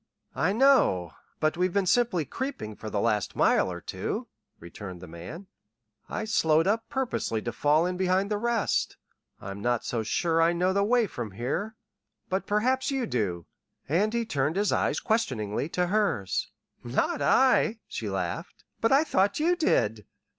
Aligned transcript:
"I 0.33 0.51
know, 0.51 1.11
but 1.39 1.57
we've 1.57 1.73
been 1.73 1.85
simply 1.85 2.25
creeping 2.25 2.75
for 2.75 2.89
the 2.89 2.99
last 2.99 3.35
mile 3.35 3.71
or 3.71 3.79
two," 3.79 4.25
returned 4.59 4.99
the 4.99 5.07
man. 5.07 5.45
"I 6.09 6.25
slowed 6.25 6.65
up 6.65 6.89
purposely 6.89 7.39
to 7.43 7.51
fall 7.51 7.85
in 7.85 7.97
behind 7.97 8.31
the 8.31 8.39
rest. 8.39 8.97
I'm 9.39 9.61
not 9.61 9.85
so 9.85 10.01
sure 10.01 10.41
I 10.41 10.53
know 10.53 10.73
the 10.73 10.83
way 10.83 11.05
from 11.05 11.29
here 11.33 11.75
but 12.29 12.47
perhaps 12.47 12.89
you 12.89 13.05
do." 13.05 13.45
And 13.87 14.11
he 14.11 14.25
turned 14.25 14.55
his 14.55 14.71
eyes 14.71 14.99
questioningly 14.99 15.69
to 15.69 15.85
hers. 15.85 16.49
"Not 16.83 17.21
I," 17.21 17.77
she 17.87 18.09
laughed. 18.09 18.63
"But 18.79 18.91
I 18.91 19.03
thought 19.03 19.39
you 19.39 19.55
did." 19.55 20.07